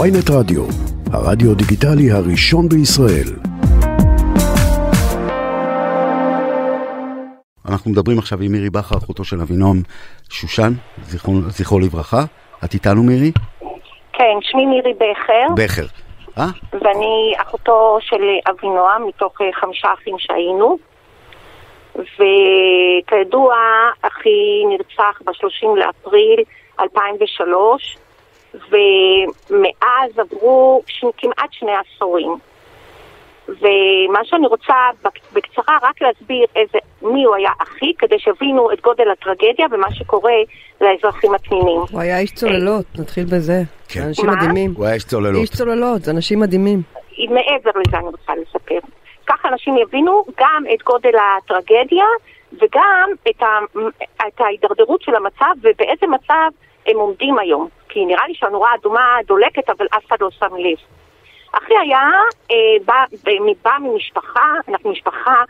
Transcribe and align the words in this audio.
ויינט 0.00 0.30
רדיו, 0.30 0.62
הרדיו 1.12 1.54
דיגיטלי 1.54 2.10
הראשון 2.10 2.68
בישראל. 2.68 3.30
אנחנו 7.68 7.90
מדברים 7.90 8.18
עכשיו 8.18 8.38
עם 8.42 8.52
מירי 8.52 8.70
בכר, 8.70 8.96
אחותו 8.98 9.24
של 9.24 9.40
אבינועם 9.40 9.76
שושן, 10.30 10.72
זכרו, 11.02 11.34
זכרו 11.40 11.80
לברכה. 11.80 12.22
את 12.64 12.74
איתנו 12.74 13.02
מירי? 13.02 13.32
כן, 14.12 14.36
שמי 14.40 14.66
מירי 14.66 14.94
בכר, 14.94 15.54
בכר. 15.56 15.86
אה? 16.38 16.46
ואני 16.72 17.34
אחותו 17.42 17.98
של 18.00 18.22
אבינועם 18.50 19.06
מתוך 19.08 19.40
אה, 19.40 19.46
חמישה 19.52 19.88
אחים 19.92 20.14
שהיינו. 20.18 20.78
וכידוע, 21.94 23.54
אחי 24.02 24.64
נרצח 24.68 25.20
ב-30 25.24 25.78
לאפריל 25.78 26.40
2003, 26.80 27.96
ומאז 28.54 29.73
עברו 30.18 30.82
ש... 30.86 31.04
כמעט 31.16 31.52
שני 31.52 31.72
עשורים. 31.72 32.36
ומה 33.48 34.24
שאני 34.24 34.46
רוצה 34.46 34.74
בקצרה 35.32 35.78
רק 35.82 36.02
להסביר 36.02 36.46
איזה, 36.56 36.78
מי 37.02 37.24
הוא 37.24 37.36
היה 37.36 37.50
אחי, 37.62 37.92
כדי 37.98 38.18
שיבינו 38.18 38.72
את 38.72 38.80
גודל 38.80 39.10
הטרגדיה 39.10 39.66
ומה 39.70 39.94
שקורה 39.94 40.32
לאזרחים 40.80 41.34
התמימים. 41.34 41.80
הוא 41.92 42.00
היה 42.00 42.18
איש 42.18 42.32
צוללות, 42.32 42.84
נתחיל 42.98 43.24
בזה. 43.24 43.62
כן. 43.88 44.00
זה 44.00 44.06
אנשים 44.06 44.26
מה? 44.26 44.36
מדהימים. 44.36 44.74
הוא 44.76 44.84
היה 44.84 44.94
איש 44.94 45.04
צוללות. 45.04 45.40
איש 45.40 45.50
צוללות, 45.50 46.02
זה 46.02 46.10
אנשים 46.10 46.40
מדהימים. 46.40 46.82
מעבר 47.30 47.70
לזה 47.86 47.96
אני 47.98 48.06
רוצה 48.06 48.32
לספר. 48.34 48.78
ככה 49.26 49.48
אנשים 49.48 49.78
יבינו 49.78 50.24
גם 50.38 50.64
את 50.74 50.82
גודל 50.82 51.12
הטרגדיה 51.18 52.04
וגם 52.52 53.10
את, 53.28 53.42
ה, 53.42 53.58
את 54.28 54.40
ההידרדרות 54.40 55.02
של 55.02 55.14
המצב 55.14 55.54
ובאיזה 55.62 56.06
מצב 56.06 56.50
הם 56.86 56.96
עומדים 56.96 57.38
היום. 57.38 57.68
כי 57.94 58.04
נראה 58.04 58.26
לי 58.28 58.34
שהנורה 58.34 58.70
האדומה 58.70 59.16
דולקת 59.26 59.70
אבל 59.70 59.86
אף 59.96 60.06
אחד 60.06 60.16
לא 60.20 60.30
שם 60.30 60.56
לב. 60.56 60.78
אחי 61.52 61.74
היה, 61.82 62.10
אה, 62.50 62.56
בא, 62.84 63.04
בא 63.64 63.76
ממשפחה, 63.80 64.52
אנחנו 64.68 64.90
משפחה 64.90 65.42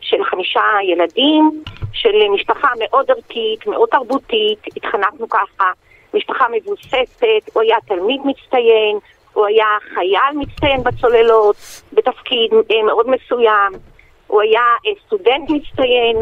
של 0.00 0.24
חמישה 0.24 0.62
ילדים, 0.82 1.62
של 1.92 2.28
משפחה 2.34 2.68
מאוד 2.78 3.10
ערכית, 3.10 3.66
מאוד 3.66 3.88
תרבותית, 3.88 4.58
התחנכנו 4.76 5.28
ככה, 5.28 5.70
משפחה 6.14 6.46
מבוססת, 6.52 7.50
הוא 7.52 7.62
היה 7.62 7.76
תלמיד 7.86 8.20
מצטיין, 8.24 8.98
הוא 9.32 9.46
היה 9.46 9.66
חייל 9.94 10.34
מצטיין 10.34 10.82
בצוללות, 10.82 11.56
בתפקיד 11.92 12.52
אה, 12.52 12.82
מאוד 12.82 13.06
מסוים, 13.10 13.72
הוא 14.26 14.42
היה 14.42 14.62
אה, 14.86 14.92
סטודנט 15.06 15.50
מצטיין, 15.50 16.16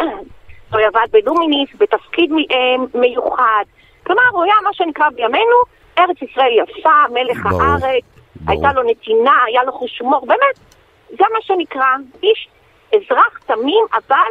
הוא 0.72 0.80
עבד 0.80 1.06
בלומיניס 1.10 1.70
בתפקיד 1.78 2.30
אה, 2.32 3.00
מיוחד. 3.00 3.64
כלומר, 4.08 4.22
הוא 4.32 4.44
היה 4.44 4.54
מה 4.64 4.70
שנקרא 4.72 5.08
בימינו 5.16 5.58
ארץ 5.98 6.16
ישראל 6.22 6.50
יפה, 6.62 6.90
מלך 7.14 7.46
ברור, 7.46 7.62
הארץ, 7.62 7.82
ברור. 7.82 8.50
הייתה 8.50 8.72
לו 8.72 8.82
נתינה, 8.90 9.32
היה 9.46 9.64
לו 9.64 9.72
חוש 9.72 9.98
הומור, 9.98 10.26
באמת, 10.26 10.58
זה 11.08 11.24
מה 11.32 11.38
שנקרא 11.42 11.86
איש 12.22 12.48
אזרח 12.94 13.38
תמים, 13.46 13.84
אבל 13.92 14.30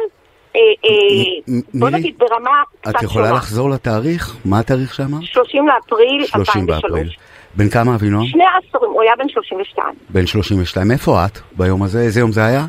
אה, 0.56 0.60
אה, 0.84 1.54
בוא 1.74 1.90
נגיד 1.90 2.18
ברמה 2.18 2.62
קצת 2.80 2.96
את 2.96 3.02
יכולה 3.02 3.26
שונה. 3.26 3.38
לחזור 3.38 3.70
לתאריך? 3.70 4.36
מה 4.44 4.58
התאריך 4.58 4.94
שאמרת? 4.94 5.22
30 5.22 5.68
לאפריל 5.68 6.26
30 6.26 6.66
באפריל. 6.66 6.94
2003. 6.94 7.18
בן 7.54 7.68
כמה 7.68 7.94
אבינועם? 7.94 8.26
שני 8.26 8.44
עשורים, 8.44 8.90
הוא 8.90 9.02
היה 9.02 9.12
בן 9.18 9.28
32. 9.28 9.94
בן 10.08 10.26
32. 10.26 10.90
איפה 10.90 11.24
את 11.26 11.38
ביום 11.52 11.82
הזה? 11.82 12.00
איזה 12.00 12.20
יום 12.20 12.32
זה 12.32 12.44
היה? 12.44 12.60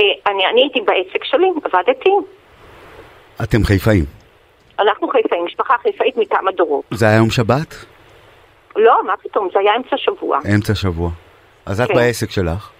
אה, 0.00 0.04
אני, 0.26 0.42
אני 0.52 0.60
הייתי 0.60 0.80
בעסק 0.80 1.24
שלי, 1.24 1.46
עבדתי. 1.64 2.10
אתם 3.42 3.64
חיפאים. 3.64 4.21
אנחנו 4.82 5.08
חיפאים, 5.08 5.44
משפחה 5.44 5.74
חיפאית 5.82 6.16
מכמה 6.16 6.50
דורות. 6.52 6.84
זה 6.90 7.06
היה 7.06 7.16
יום 7.16 7.30
שבת? 7.30 7.74
לא, 8.76 8.94
מה 9.06 9.12
פתאום, 9.22 9.48
זה 9.52 9.58
היה 9.58 9.76
אמצע 9.76 9.96
שבוע. 9.96 10.38
אמצע 10.54 10.74
שבוע. 10.74 11.10
אז 11.66 11.80
את 11.80 11.88
כן. 11.88 11.94
בעסק 11.94 12.30
שלך. 12.30 12.70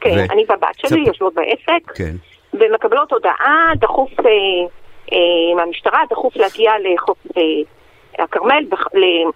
כן, 0.00 0.10
ו- 0.10 0.32
אני 0.32 0.44
והבת 0.48 0.74
שלי 0.78 0.88
ספר- 0.88 0.98
יושבות 1.08 1.34
בעסק, 1.34 1.92
כן. 1.94 2.14
ומקבלות 2.54 3.12
הודעה 3.12 3.66
דחוף 3.76 4.10
אה, 4.20 4.24
אה, 5.12 5.18
מהמשטרה, 5.56 6.00
דחוף 6.10 6.36
להגיע 6.36 6.72
לחוף 6.94 7.18
אה, 7.36 7.42
הכרמל, 8.24 8.64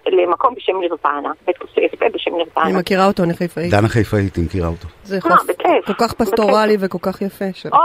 למקום 0.07 0.55
בשם 0.55 0.73
נירוונה, 0.79 1.31
בית 1.47 1.57
קפה 1.57 1.81
יפה 1.81 2.05
בשם 2.13 2.31
אני 2.35 2.43
נירוונה. 2.43 2.79
מכירה 2.79 3.07
אותו, 3.07 3.23
אני 3.23 3.33
חיפאית. 3.33 3.71
דנה 3.71 3.87
חיפאית, 3.87 4.35
היא 4.35 4.45
מכירה 4.45 4.67
אותו. 4.67 4.87
זה 5.03 5.15
אה, 5.15 5.21
חוף. 5.21 5.47
כל 5.85 5.93
כך 5.93 6.13
פסטורלי 6.13 6.77
וכל 6.79 6.97
כך 7.01 7.21
יפה. 7.21 7.45
או, 7.71 7.77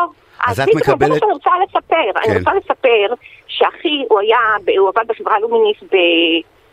אז 0.47 0.61
את 0.61 0.67
בדיוק 0.67 0.85
זה 0.85 0.91
מה 0.93 0.97
מקבלת- 0.97 1.21
שאני 1.21 1.33
רוצה 1.33 1.51
לספר. 1.65 2.21
כן. 2.23 2.31
אני 2.31 2.39
רוצה 2.39 2.51
לספר 2.55 3.15
שאחי, 3.47 4.05
הוא 4.09 4.21
היה, 4.21 4.39
הוא 4.79 4.89
עבד 4.89 5.05
בחברה 5.07 5.35
הלומיניס, 5.37 5.77
ב... 5.83 5.95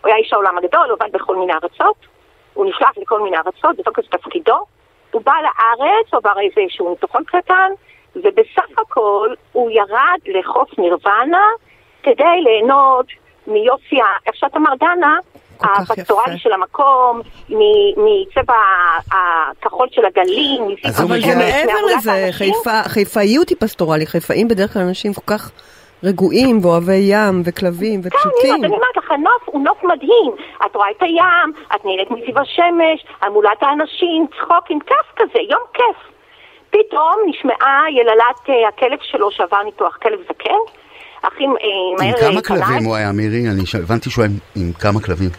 הוא 0.01 0.07
היה 0.09 0.15
איש 0.15 0.33
העולם 0.33 0.57
הגדול, 0.57 0.89
הוא 0.89 0.97
עבד 1.01 1.11
בכל 1.11 1.35
מיני 1.35 1.53
ארצות, 1.53 1.95
הוא 2.53 2.65
נשלח 2.69 2.91
לכל 2.97 3.21
מיני 3.21 3.37
ארצות, 3.37 3.77
בתוקף 3.77 4.01
תפקידו. 4.07 4.57
הוא 5.11 5.21
בא 5.25 5.31
לארץ, 5.41 6.05
הוא 6.13 6.17
עבר 6.17 6.33
איזשהו 6.57 6.89
ניתוחון 6.89 7.23
קטן, 7.23 7.71
ובסך 8.15 8.79
הכל 8.81 9.33
הוא 9.51 9.71
ירד 9.71 10.19
לחוף 10.25 10.79
נירוונה 10.79 11.45
כדי 12.03 12.41
ליהנות 12.43 13.05
מיופי, 13.47 13.95
איך 14.25 14.35
שאת 14.35 14.55
אמרת, 14.55 14.79
דנה, 14.79 15.17
הפסטורלי. 15.63 16.37
של 16.37 16.53
המקום, 16.53 17.21
מ- 17.49 17.93
מצבע 17.97 18.53
הכחול 19.11 19.87
של 19.91 20.05
הגלים, 20.05 20.63
אבל 20.97 21.21
זה 21.21 21.35
מעבר 21.35 21.85
לזה, 21.97 22.27
חיפאיות 22.87 23.49
היא 23.49 23.57
פסטורלי. 23.59 24.05
חיפאים 24.05 24.47
בדרך 24.47 24.73
כלל 24.73 24.81
אנשים 24.81 25.13
כל 25.13 25.21
כך 25.27 25.51
רגועים 26.03 26.59
ואוהבי 26.65 26.95
ים 26.95 27.41
וכלבים 27.45 28.01
כן, 28.01 28.07
ופשוטים. 28.07 28.53
אז 28.55 28.63
אני 28.63 28.67
אומרת 28.75 28.97
לך, 28.97 29.11
הנוף 29.11 29.43
הוא 29.45 29.61
נוף 29.63 29.83
מדהים. 29.83 30.31
את 30.65 30.75
רואה 30.75 30.87
את 30.97 31.01
הים, 31.03 31.53
את 31.75 31.85
נהנית 31.85 32.11
מסביב 32.11 32.37
השמש, 32.37 33.05
המולת 33.21 33.57
האנשים, 33.63 34.27
צחוקים, 34.39 34.79
כיף 34.79 35.07
כזה, 35.15 35.39
יום 35.49 35.61
כיף. 35.73 35.97
פתאום 36.69 37.15
נשמעה 37.27 37.83
יללת 37.91 38.49
אה, 38.49 38.67
הכלב 38.67 38.97
שלו 39.01 39.31
שעבר 39.31 39.63
ניתוח, 39.63 39.97
כלב 40.01 40.19
זקן. 40.23 40.61
הכי 41.23 41.43
אה, 41.43 41.49
מהר... 41.49 42.07
עם 42.07 42.13
אה, 42.15 42.19
כמה 42.21 42.29
פנה 42.29 42.41
כלבים 42.41 42.85
הוא 42.85 42.95
היה, 42.95 43.11
מירי? 43.11 43.43
אני 43.51 43.65
ש- 43.65 43.75
הבנתי 43.75 44.09
שהוא 44.09 44.23
היה 44.23 44.31
עם- 44.55 44.63
עם 44.63 44.71
כמה 44.73 44.99
כלבים. 45.01 45.29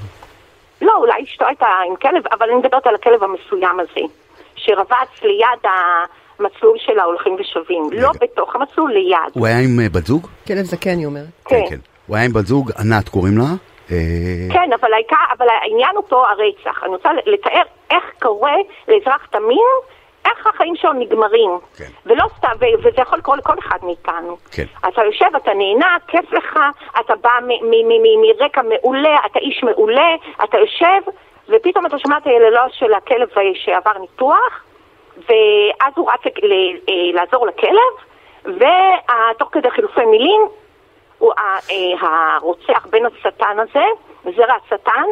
לא, 0.83 0.93
אולי 0.97 1.23
אשתו 1.25 1.47
הייתה 1.47 1.67
עם 1.89 1.97
כלב, 1.97 2.23
אבל 2.33 2.47
אני 2.51 2.59
מדברת 2.59 2.87
על 2.87 2.95
הכלב 2.95 3.23
המסוים 3.25 3.81
הזה, 3.81 4.01
שרבץ 4.57 5.23
ליד 5.23 5.71
המסלול 6.39 6.77
של 6.79 6.99
ההולכים 6.99 7.37
ושבים. 7.41 7.83
לא 7.93 8.11
בתוך 8.21 8.55
המסלול, 8.57 8.93
ליד. 8.93 9.19
הוא 9.33 9.47
היה 9.47 9.59
עם 9.59 9.81
אה, 9.81 9.89
בת 9.93 10.07
זוג? 10.07 10.27
כלב 10.47 10.63
זקן, 10.65 10.99
היא 10.99 11.07
אומרת. 11.07 11.25
כן. 11.49 11.77
הוא 12.07 12.17
היה 12.17 12.25
עם 12.25 12.33
בת 12.33 12.47
זוג, 12.47 12.71
ענת 12.79 13.09
קוראים 13.09 13.39
לה. 13.39 13.45
אה, 13.91 13.97
כן, 14.53 14.71
אבל, 14.81 14.93
העיקר, 14.93 15.17
אבל 15.39 15.47
העניין 15.63 15.91
הוא 15.97 16.05
פה 16.09 16.25
הרצח. 16.31 16.83
אני 16.83 16.91
רוצה 16.91 17.09
לתאר 17.27 17.63
איך 17.91 18.05
קורה 18.23 18.53
לאזרח 18.89 19.27
תמים, 19.31 19.71
איך 20.37 20.47
החיים 20.47 20.77
שלו 20.77 20.93
נגמרים. 20.93 21.51
כן. 21.77 21.85
ולא 22.07 22.25
סתם, 22.39 22.53
ו- 22.61 22.79
וזה 22.79 23.01
יכול 23.03 23.19
לקרות 23.19 23.39
לכל 23.39 23.59
אחד 23.59 23.79
מאיתנו. 23.83 24.37
כן. 24.53 24.65
אתה 24.89 25.05
יושב, 25.05 25.37
אתה 25.37 25.55
נהנה, 25.55 25.97
כיף 26.09 26.33
לך, 26.33 26.59
אתה 27.01 27.17
בא 27.17 27.31
מ- 27.43 27.47
מ- 27.71 27.89
מ- 27.89 28.03
מ- 28.03 28.23
מרקע 28.41 28.63
מעולה, 28.63 29.17
אתה 29.27 29.39
איש 29.39 29.63
מעולה, 29.63 30.15
אתה 30.45 30.59
יושב, 30.59 31.11
ופתאום 31.49 31.87
אתה 31.87 31.99
שומע 31.99 32.17
את 32.19 32.27
היללו 32.27 32.61
של 32.71 32.95
הכלב 32.95 33.29
שעבר 33.55 33.99
ניתוח, 34.01 34.65
ואז 35.17 35.93
הוא 35.97 36.11
רץ 36.13 36.21
ל- 36.43 37.15
לעזור 37.15 37.47
לכלב, 37.47 37.95
ותוך 38.45 39.49
כדי 39.53 39.71
חילופי 39.71 40.05
מילים, 40.05 40.41
הוא, 41.19 41.33
אה, 41.39 41.59
הרוצח 42.01 42.87
בן 42.91 43.07
השטן 43.07 43.57
הזה, 43.59 43.85
זרע 44.37 44.55
השטן, 44.65 45.05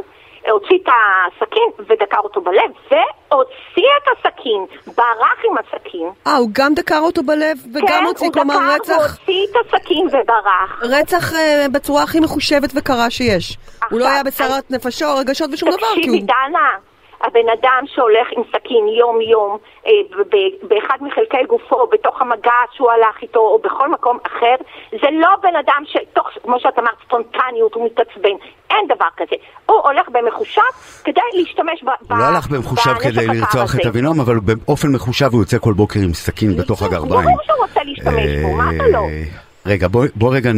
הוציא 0.50 0.76
את 0.82 0.88
הסכין 0.88 1.68
ודקר 1.78 2.18
אותו 2.18 2.40
בלב, 2.40 2.70
והוציא 2.90 3.88
את 3.98 4.08
הסכין, 4.12 4.66
ברח 4.86 5.40
עם 5.50 5.56
הסכין. 5.58 6.08
אה, 6.26 6.36
הוא 6.36 6.48
גם 6.52 6.74
דקר 6.74 6.98
אותו 6.98 7.22
בלב 7.22 7.58
וגם 7.74 7.86
כן, 7.86 8.04
הוציא, 8.04 8.30
כלומר 8.32 8.54
דקר, 8.54 8.74
רצח, 8.74 8.94
הוא 8.94 9.02
הוציא 9.02 9.46
את 9.50 9.74
הסכין 9.74 10.06
וברח. 10.06 10.82
רצח 10.82 11.34
אה, 11.34 11.66
בצורה 11.72 12.02
הכי 12.02 12.20
מחושבת 12.20 12.70
וקרה 12.74 13.10
שיש. 13.10 13.56
הוא 13.90 14.00
לא 14.00 14.04
עכשיו, 14.04 14.14
היה 14.14 14.24
בסערת 14.24 14.70
נפשו 14.70 15.04
או 15.04 15.16
רגשות 15.16 15.50
ושום 15.52 15.68
דבר, 15.68 15.78
כי 15.94 16.00
תקשיבי, 16.00 16.18
הוא... 16.18 16.26
דנה, 16.26 16.68
הבן 17.20 17.48
אדם 17.60 17.82
שהולך 17.86 18.28
עם 18.36 18.42
סכין 18.52 18.88
יום-יום 18.88 19.58
אה, 19.86 19.90
באחד 20.62 20.98
מחלקי 21.00 21.44
גופו, 21.48 21.86
בתוך 21.92 22.22
המגע 22.22 22.60
שהוא 22.72 22.90
הלך 22.90 23.22
איתו, 23.22 23.40
או 23.40 23.58
בכל 23.58 23.90
מקום 23.90 24.18
אחר, 24.26 24.54
זה 24.90 25.08
לא 25.12 25.28
בן 25.42 25.56
אדם 25.56 25.82
שתוך, 25.86 26.28
כמו 26.42 26.60
שאת 26.60 26.78
אמרת, 26.78 26.94
ספונטניות, 27.06 27.74
הוא 27.74 27.86
מתעצבן. 27.86 28.36
אין 28.70 28.86
דבר 28.88 29.08
כזה. 29.16 29.36
הוא 29.66 29.76
הולך 29.84 30.08
במחושב 30.08 30.62
כדי 31.04 31.20
להשתמש 31.32 31.84
ב... 31.84 31.88
הוא 32.10 32.18
לא 32.18 32.24
הלך 32.24 32.48
במחושב 32.48 32.94
כדי 32.94 33.26
לרצוח 33.26 33.74
הזה. 33.74 33.82
את 33.82 33.86
אבינועם, 33.86 34.20
אבל 34.20 34.38
באופן 34.40 34.88
מחושב 34.92 35.28
הוא 35.32 35.40
יוצא 35.40 35.58
כל 35.58 35.72
בוקר 35.72 36.00
עם 36.00 36.14
סכין 36.14 36.56
בתוך 36.56 36.82
הגרביים. 36.82 37.22
ברור 37.22 37.42
שהוא 37.42 37.56
רוצה 37.58 37.80
להשתמש 37.84 38.42
בו, 38.42 38.52
מה 38.56 38.70
אתה 38.76 38.88
לא? 38.88 39.00
אה, 39.66 39.72
רגע, 39.72 39.88
בוא, 39.88 40.06
בוא 40.14 40.34
רגע, 40.34 40.50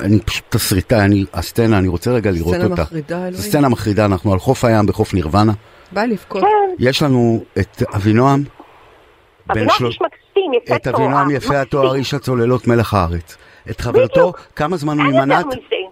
אני 0.00 0.20
פשוט 0.20 0.44
תסריטה, 0.48 1.04
אני, 1.04 1.24
הסצנה, 1.34 1.78
אני 1.78 1.88
רוצה 1.88 2.10
רגע 2.10 2.30
לראות 2.30 2.54
סצנה 2.54 2.64
אותה. 2.70 2.82
מחרידה, 2.82 3.16
אלוהים. 3.18 3.34
סצנה 3.34 3.68
מחרידה, 3.68 4.04
אנחנו 4.04 4.32
על 4.32 4.38
חוף 4.38 4.64
הים 4.64 4.86
בחוף 4.86 5.14
נירוונה. 5.14 5.52
בא 5.92 6.04
לבכות. 6.04 6.40
כן, 6.42 6.48
יש 6.78 7.02
לנו 7.02 7.44
את 7.58 7.82
אבינועם, 7.94 8.42
בן 8.42 9.50
אבינועם 9.50 9.78
שלוש- 9.78 9.94
איש 9.94 10.02
מקסים, 10.02 10.52
יפה 10.64 10.76
את 10.76 10.86
אבינועם 10.86 11.30
יפה 11.30 11.60
התואר. 11.60 11.94
איש 11.94 12.14
הצוללות 12.14 12.66
מלך 12.66 12.94
הארץ. 12.94 13.36
את 13.70 13.80
חברתו, 13.80 14.20
בדיוק. 14.20 14.40
כמה 14.56 14.76
זמן 14.76 14.98
הוא 15.00 15.06
עם 15.06 15.16
ענת? 15.16 15.46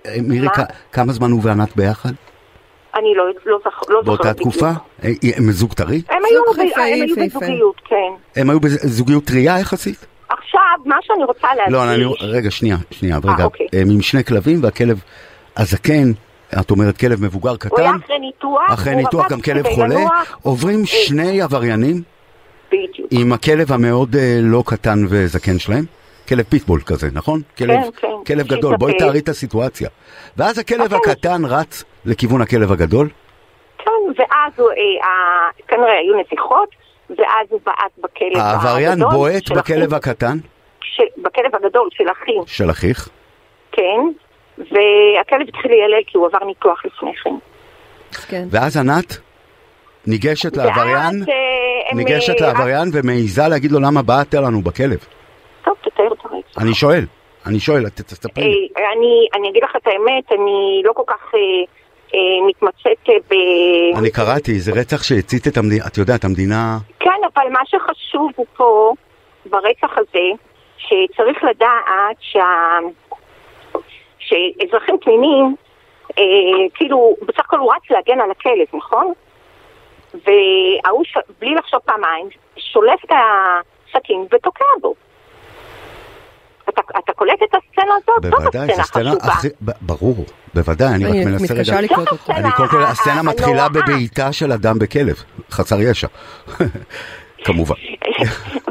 אה, 0.06 0.16
מירי, 0.22 0.48
כמה 0.92 1.12
זמן 1.12 1.30
הוא 1.30 1.40
וענת 1.44 1.76
ביחד? 1.76 2.12
אני 2.94 3.14
לא 3.16 3.24
לא 3.26 3.32
לא 3.46 3.58
זוכרת 3.64 4.04
באותה. 4.04 4.34
תקופה? 4.34 4.70
אה, 5.04 5.10
הם 5.36 5.52
זוג 5.52 5.72
טרי? 5.72 6.02
הם 6.08 6.22
היו 6.30 6.42
הם. 6.62 7.26
בזוגיות, 7.28 7.80
כן. 7.88 8.40
הם 8.40 8.50
היו 8.50 8.60
בזוגיות 8.60 9.24
טרייה 9.24 9.58
יחסית? 9.58 10.06
עכשיו, 10.76 10.90
מה 10.90 10.96
שאני 11.02 11.24
רוצה 11.24 11.54
להדגיש... 11.54 11.72
לא, 11.72 11.94
אני, 11.94 12.04
רגע, 12.20 12.50
שנייה, 12.50 12.76
שנייה, 12.90 13.14
אה, 13.14 13.34
רגע. 13.34 13.44
אוקיי. 13.44 13.66
הם 13.72 13.90
עם 13.90 14.02
שני 14.02 14.24
כלבים 14.24 14.62
והכלב 14.62 15.02
הזקן, 15.56 16.12
את 16.60 16.70
אומרת 16.70 16.96
כלב 16.96 17.24
מבוגר 17.24 17.50
הוא 17.70 17.80
היה 17.80 17.92
קטן, 17.92 18.04
אחרי 18.04 18.18
ניתוח. 18.18 18.62
אחרי 18.66 18.94
ניתוח 18.94 19.28
גם 19.28 19.40
כלב 19.40 19.66
חולה, 19.74 19.94
לנוח. 19.94 20.38
עוברים 20.42 20.86
שני 20.86 21.42
עבריינים 21.42 22.02
בדיוק. 22.68 23.08
עם 23.10 23.32
הכלב 23.32 23.72
המאוד 23.72 24.16
אה, 24.16 24.38
לא 24.42 24.62
קטן 24.66 24.98
וזקן 25.08 25.58
שלהם. 25.58 25.84
כלב 26.28 26.44
פיטבול 26.48 26.80
כזה, 26.80 27.08
נכון? 27.12 27.40
כלב, 27.58 27.80
כן. 28.00 28.08
כלב 28.26 28.46
גדול, 28.46 28.76
בואי. 28.76 28.98
תארי 28.98 29.18
את 29.18 29.28
הסיטואציה. 29.28 29.88
ואז 30.36 30.58
הכלב. 30.58 30.94
הקטן 30.94 31.44
רץ 31.44 31.84
לכיוון 32.04 32.40
הכלב 32.40 32.72
הגדול, 32.72 33.08
כן, 33.78 33.90
ואז 34.18 34.52
הוא, 34.56 34.70
אה, 34.70 35.48
כנראה 35.68 35.98
היו 35.98 36.20
נסיכות, 36.20 36.68
ואז 37.10 37.46
הוא 37.48 37.60
בעט 37.66 37.92
בכלב 37.98 38.42
העבריין 38.42 38.92
הגדול 38.92 39.10
בועט 39.10 39.46
של 39.46 39.54
בכלב. 39.54 39.94
הקטן 39.94 40.38
ש- 40.96 41.20
בכלב 41.22 41.54
הגדול 41.54 41.88
של 41.92 42.04
אחי, 42.12 42.32
של 42.46 42.70
אחיך, 42.70 43.08
כן, 43.72 44.00
והכלב 44.58 45.48
התחיל 45.48 45.70
ליילל 45.70 46.02
כי 46.06 46.18
הוא 46.18 46.26
עבר 46.26 46.44
ניתוח 46.46 46.84
לפני 46.84 47.12
כן. 47.24 47.34
כן. 48.28 48.44
ואז 48.50 48.76
ענת 48.76 49.18
ניגשת 50.06 50.56
לעבריין, 50.56 51.22
אה, 51.28 51.94
ניגשת 51.96 52.42
אה, 52.42 52.46
לעבריין 52.46 52.88
ומעיזה 52.92 53.48
להגיד 53.48 53.72
לו 53.72 53.80
למה 53.80 54.02
בעטת 54.02 54.34
לנו 54.34 54.60
בכלב. 54.62 54.98
טוב, 55.64 55.74
תתאר 55.80 56.12
את 56.12 56.18
הרצח. 56.24 56.62
אני 56.62 56.74
שואל, 56.74 57.04
אני 57.46 57.60
שואל, 57.60 57.86
את 57.86 57.92
תספרי 58.00 58.44
לי. 58.44 58.68
אה, 58.78 58.92
אני, 58.92 59.26
אני 59.34 59.50
אגיד 59.50 59.62
לך 59.64 59.76
את 59.76 59.86
האמת, 59.86 60.32
אני 60.32 60.82
לא 60.84 60.92
כל 60.92 61.02
כך 61.06 61.34
אה, 61.34 61.40
אה, 62.14 62.46
מתמצאת 62.46 63.08
אה, 63.08 63.14
ב... 63.30 63.34
אני 63.98 64.10
קראתי, 64.10 64.58
זה 64.60 64.72
רצח 64.80 65.02
שהצית 65.02 65.46
את 65.48 65.56
המדינה, 65.56 65.84
את 65.86 65.98
יודעת, 65.98 66.24
המדינה... 66.24 66.78
כן, 67.00 67.20
אבל 67.34 67.44
מה 67.52 67.60
שחשוב 67.64 68.30
הוא 68.36 68.46
פה, 68.56 68.92
ברצח 69.50 69.98
הזה, 69.98 70.28
שצריך 70.86 71.44
לדעת 71.44 72.16
שה... 72.20 72.78
שאזרחים 74.18 74.96
תמימים, 74.96 75.56
אה, 76.18 76.22
כאילו, 76.74 77.16
בסך 77.22 77.40
הכל 77.40 77.58
הוא 77.58 77.72
רץ 77.74 77.90
להגן 77.90 78.20
על 78.20 78.30
הכלב, 78.30 78.66
נכון? 78.74 79.12
וההוא, 80.14 81.04
ש... 81.04 81.18
בלי 81.40 81.54
לחשוב 81.54 81.80
פעמיים, 81.84 82.28
שולף 82.56 83.04
את 83.04 83.10
הסכין 83.10 84.26
ותוקע 84.32 84.64
בו. 84.80 84.94
אתה, 86.68 86.80
אתה 86.98 87.12
קולט 87.12 87.42
את 87.42 87.54
הסצנה 87.54 87.94
הזאת? 87.94 88.32
זאת 88.32 88.42
בוודאי, 88.42 88.74
זו 88.74 88.80
הסצנה 88.80 89.10
חשובה. 89.10 89.32
הכי... 89.32 89.48
ברור, 89.80 90.24
בוודאי, 90.54 90.88
אני 90.94 91.04
רק 91.04 91.10
אני 91.10 91.24
מנסה 91.24 91.54
מתקשה 91.54 91.72
רגע... 91.72 91.82
לקלוט 91.82 92.08
אותו. 92.08 92.16
זאת 92.16 92.30
אני 92.30 92.52
קודם 92.56 92.68
כל, 92.68 92.82
הסצנה. 92.82 93.22
מתחילה 93.22 93.68
בבעיטה 93.68 94.32
של 94.32 94.52
אדם 94.52 94.78
בכלב, 94.78 95.16
חסר 95.50 95.76
ישע. 95.80 96.08
כמובן. 97.44 97.74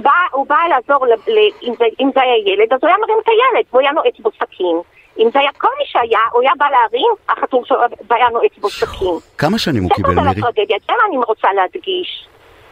בא, 0.50 0.56
הוא 0.56 0.70
בא 0.70 0.76
לעזור, 0.76 1.06
ל, 1.08 1.14
ל, 1.32 1.38
אם, 1.64 1.74
זה, 1.80 1.86
אם 2.02 2.10
זה 2.16 2.22
היה 2.22 2.54
ילד, 2.54 2.74
אז 2.74 2.80
הוא 2.82 2.88
היה 2.90 2.98
מרים 3.04 3.18
את 3.24 3.30
הילד, 3.32 3.66
והוא 3.70 3.82
היה 3.82 3.92
נועץ 3.92 4.14
בו 4.20 4.30
סכין. 4.36 4.78
אם 5.20 5.28
זה 5.34 5.40
היה 5.40 5.50
כל 5.58 5.68
מי 5.80 5.86
שהיה, 5.88 6.20
הוא 6.34 6.42
היה 6.42 6.52
בא 6.58 6.66
להרים, 6.76 7.12
החתול 7.30 7.62
שלו 7.66 7.78
היה 8.10 8.30
נועץ 8.34 8.52
בו 8.62 8.70
סכין. 8.70 9.16
כמה 9.38 9.58
שנים 9.58 9.84
הוא 9.84 9.90
זה 9.90 9.96
קיבל, 9.96 10.08
כל 10.16 10.22
מירי? 10.22 10.30
הטרגדיה, 10.30 10.78
זה 10.88 10.94
מה 10.98 11.04
אני 11.10 11.18
רוצה 11.18 11.48
להדגיש. 11.56 12.28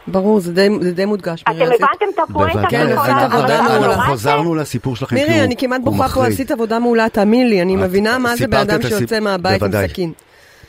ברור, 0.07 0.39
זה 0.39 0.53
די- 0.53 0.69
זה 0.81 0.91
די 0.91 1.05
מודגש. 1.05 1.41
אתם 1.43 1.51
הבנתם 1.51 2.05
את 2.13 2.19
הפואנטה? 2.19 2.67
כן, 2.69 2.87
כל 2.95 3.01
עשית 3.01 3.15
עבודה 3.31 3.61
מעולה. 3.61 3.97
חזרנו 3.97 4.55
לסיפור 4.55 4.95
שלכם, 4.95 5.15
מירי, 5.15 5.41
אני 5.43 5.55
כמעט 5.57 5.81
בוכה 5.83 6.07
פה. 6.09 6.25
עשית 6.27 6.51
עבודה 6.51 6.79
מעולה, 6.79 7.09
תאמין 7.09 7.49
לי, 7.49 7.61
אני 7.61 7.75
מבינה 7.75 8.17
מה 8.17 8.35
זה 8.35 8.47
בן 8.47 8.57
אדם 8.57 8.81
שיוצא 8.81 9.19
מהבית 9.19 9.63
עם. 9.63 9.71
סכין. 9.87 10.11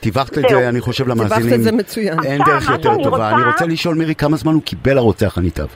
טיווחת 0.01 0.39
את. 0.39 0.45
זה, 0.51 0.69
אני 0.69 0.81
חושב, 0.81 1.05
טיווחת 1.05 1.31
למאזינים. 1.31 1.55
את 1.55 1.63
זה 1.63 1.73
מצוין. 1.73 2.19
אין 2.25 2.43
דרך 2.47 2.71
יותר 2.71 3.03
טובה. 3.05 3.31
אני 3.31 3.43
רוצה 3.45 3.67
לשאול, 3.67 3.95
מירי, 3.95 4.15
כמה 4.15 4.37
זמן 4.37 4.53
הוא 4.53 4.63
קיבל 4.63 4.99
הרוצח 4.99 5.39
הנתעב? 5.39 5.69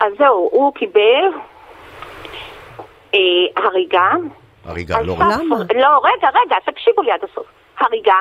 אז 0.00 0.12
זהו, 0.18 0.48
הוא 0.52 0.74
קיבל 0.74 1.28
אה, 3.14 3.18
הריגה. 3.56 4.10
הריגה, 4.64 5.00
לא 5.00 5.12
רק. 5.12 5.20
למה? 5.20 5.56
לא, 5.74 6.00
רגע, 6.04 6.28
רגע, 6.28 6.56
תקשיבו 6.64 7.02
לי 7.02 7.12
עד 7.12 7.20
הסוף. 7.24 7.46
הריגה, 7.78 8.18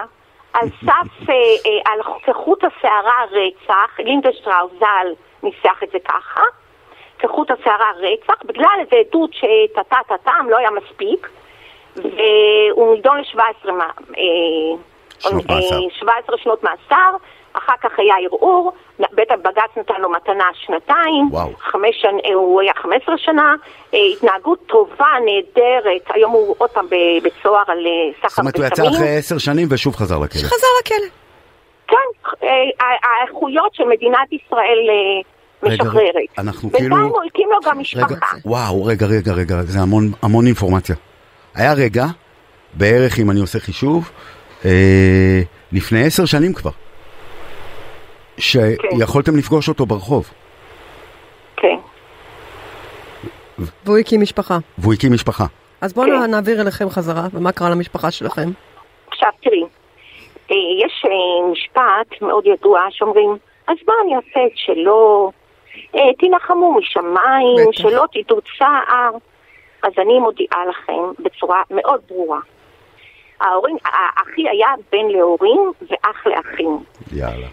על 0.53 0.67
סף, 0.85 1.29
אה, 1.29 1.35
אה, 1.35 1.91
על 1.91 1.99
כחוט 2.23 2.63
השערה 2.63 3.23
רצח, 3.31 3.99
לינדשטראוס 3.99 4.71
ז"ל 4.79 5.13
ניסח 5.43 5.83
את 5.83 5.89
זה 5.91 5.99
ככה, 5.99 6.41
כחוט 7.19 7.51
השערה 7.51 7.91
רצח, 7.97 8.43
בגלל 8.45 8.79
איזו 8.79 8.95
עדות 8.95 9.29
שטה-טה-טם 9.33 10.49
לא 10.49 10.57
היה 10.57 10.69
מספיק, 10.71 11.29
והוא 11.95 12.95
נידון 12.95 13.17
ל-17 13.17 13.69
שנות 15.19 15.45
מאסר. 15.49 15.79
17 15.99 16.37
שנות 16.37 16.63
מאסר, 16.63 17.15
אחר 17.53 17.73
כך 17.83 17.89
היה 17.97 18.15
ערעור, 18.23 18.71
בית 18.99 19.31
הבג"ץ 19.31 19.77
נתן 19.77 20.01
לו 20.01 20.09
מתנה 20.11 20.45
שנתיים. 20.53 21.29
חמש 21.59 21.95
שנ... 22.01 22.33
הוא 22.33 22.61
היה 22.61 22.73
15 22.81 23.17
שנה, 23.17 23.55
אה, 23.93 23.99
התנהגות 24.13 24.59
טובה, 24.65 25.07
נהדרת, 25.25 26.01
היום 26.13 26.31
הוא 26.31 26.55
עוד 26.57 26.69
פעם 26.69 26.85
בבית 26.85 27.33
סוהר 27.43 27.63
על 27.67 27.77
אה, 27.77 27.91
זאת 28.21 28.31
סחר 28.31 28.41
אומרת, 28.41 28.57
הוא 28.57 28.65
יצא 28.65 28.83
בסמים. 28.83 28.95
אחרי 28.95 29.17
עשר 29.17 29.37
שנים 29.37 29.67
ושוב 29.71 29.95
חזר 29.95 30.19
לכלא. 30.19 30.41
חזר 30.41 30.67
לכלא. 30.81 31.07
כן, 31.87 32.35
אה, 32.43 32.47
האיכויות 33.03 33.75
של 33.75 33.83
מדינת 33.83 34.33
ישראל 34.33 34.79
רגע, 35.63 35.83
משחררת. 35.83 36.37
אנחנו 36.37 36.69
בינתיים 36.69 36.91
כאילו- 36.91 37.07
הוא 37.07 37.23
הקים 37.27 37.49
לו 37.51 37.57
גם 37.65 37.71
רגע, 37.71 37.81
משפחה. 37.81 38.35
וואו, 38.45 38.85
רגע, 38.85 39.05
רגע, 39.05 39.33
רגע, 39.33 39.55
זה 39.61 39.79
המון, 39.79 40.11
המון 40.21 40.45
אינפורמציה. 40.45 40.95
היה 41.55 41.73
רגע, 41.73 42.05
בערך 42.73 43.19
אם 43.19 43.31
אני 43.31 43.39
עושה 43.39 43.59
חישוב, 43.59 44.11
אה, 44.65 45.41
לפני 45.71 46.05
עשר 46.05 46.25
שנים 46.25 46.53
כבר, 46.53 46.71
שיכולתם 48.37 49.37
לפגוש 49.37 49.69
אותו 49.69 49.85
ברחוב, 49.85 50.31
כן. 51.57 51.77
והוא 53.85 53.97
הקים 53.97 54.21
משפחה. 54.21 54.57
והוא 54.77 54.93
הקים 54.93 55.13
משפחה. 55.13 55.45
אז 55.81 55.93
בואו 55.93 56.07
כן. 56.07 56.31
נעביר 56.31 56.61
אליכם 56.61 56.89
חזרה, 56.89 57.27
ומה 57.33 57.51
קרה 57.51 57.69
למשפחה 57.69 58.11
שלכם? 58.11 58.49
עכשיו 59.07 59.29
תראי, 59.43 59.63
אה, 60.51 60.55
יש 60.85 61.05
אה, 61.05 61.51
משפט 61.51 62.21
מאוד 62.21 62.45
ידוע 62.45 62.81
שאומרים, 62.89 63.37
אז 63.67 63.77
מה 63.87 63.93
אני 64.03 64.15
אעשה 64.15 64.45
את 64.45 64.51
שלו? 64.55 65.31
אה, 65.95 66.13
תנחמו 66.19 66.73
משמיים, 66.73 67.69
בטח. 67.69 67.81
שלא 67.81 68.03
תדעו 68.13 68.39
צער. 68.57 69.11
אז 69.83 69.91
אני 69.97 70.19
מודיעה 70.19 70.65
לכם 70.69 71.23
בצורה 71.23 71.61
מאוד 71.71 72.01
ברורה. 72.07 72.39
ההורים, 73.41 73.77
האחי 73.85 74.49
היה 74.49 74.67
בן 74.91 75.07
להורים 75.07 75.71
ואח 75.81 76.27
לאחים. 76.27 76.77
יאללה. 77.13 77.47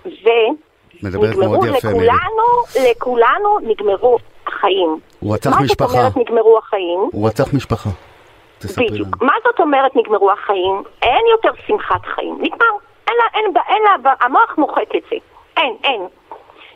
מדברת 1.03 1.37
מאוד 1.37 1.65
יפה, 1.65 1.89
מירי. 1.89 2.07
לכולנו, 2.07 2.47
לכולנו 2.91 3.59
נגמרו 3.63 4.19
החיים. 4.47 4.99
הוא 5.21 5.35
רצח 5.35 5.51
מה 5.51 5.57
זאת 5.57 5.65
משפחה. 5.65 5.99
אומרת 5.99 6.17
נגמרו 6.17 6.59
החיים? 6.59 7.01
הוא 7.13 7.27
רצח 7.29 7.55
משפחה. 7.55 7.91
תספרי 8.59 8.87
לנו. 8.87 8.95
בדיוק. 8.95 9.23
מה 9.23 9.33
זאת 9.45 9.61
אומרת 9.61 9.97
נגמרו 9.97 10.31
החיים? 10.33 10.83
אין 11.03 11.25
יותר 11.33 11.63
שמחת 11.67 12.07
חיים. 12.15 12.39
נגמר. 12.41 12.67
אין 13.09 13.17
לה, 13.17 13.25
אין, 13.35 13.45
אין 13.69 13.83
לה, 14.05 14.13
המוח 14.21 14.55
מוחק 14.59 14.97
את 14.97 15.03
זה. 15.11 15.17
אין, 15.57 15.77
אין. 15.85 16.07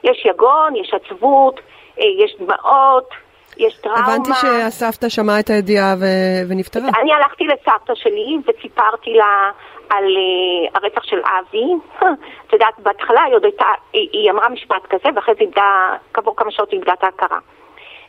יש 0.04 0.26
יגון, 0.26 0.76
יש 0.76 0.94
עצבות, 0.94 1.60
אה, 2.00 2.04
יש 2.24 2.36
דמעות, 2.40 3.08
יש 3.56 3.76
טראומה. 3.76 4.00
הבנתי 4.06 4.30
שהסבתא 4.34 5.08
שמעה 5.08 5.40
את 5.40 5.50
הידיעה 5.50 5.94
ו- 6.00 6.48
ונפטרה. 6.48 6.88
אני 7.02 7.12
הלכתי 7.12 7.44
לסבתא 7.44 7.94
שלי 7.94 8.38
וסיפרתי 8.48 9.10
לה 9.10 9.50
על 9.90 10.04
uh, 10.04 10.70
הרצח 10.78 11.02
של 11.02 11.18
אבי. 11.18 11.64
את 12.46 12.52
יודעת, 12.52 12.74
בהתחלה 12.78 13.22
היא 13.22 13.34
עוד 13.34 13.44
הייתה, 13.44 13.64
היא, 13.92 14.08
היא 14.12 14.30
אמרה 14.30 14.48
משפט 14.48 14.86
כזה, 14.90 15.08
ואחרי 15.16 15.34
זה 15.34 15.40
איבדה, 15.40 15.62
כעבור 16.14 16.36
כמה 16.36 16.50
שעות 16.50 16.70
היא 16.70 16.78
איבדה 16.80 16.92
את 16.92 17.04
ההכרה. 17.04 17.38